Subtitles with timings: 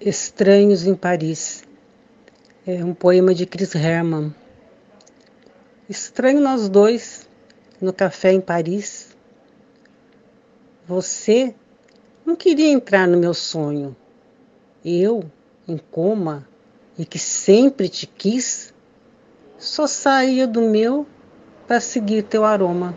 [0.00, 1.64] Estranhos em Paris.
[2.66, 4.34] É um poema de Chris Herman.
[5.88, 7.26] Estranho nós dois
[7.80, 9.16] no café em Paris.
[10.86, 11.54] Você
[12.26, 13.96] não queria entrar no meu sonho.
[14.84, 15.24] Eu,
[15.66, 16.46] em coma
[16.98, 18.74] e que sempre te quis,
[19.56, 21.06] só saía do meu
[21.66, 22.94] para seguir teu aroma.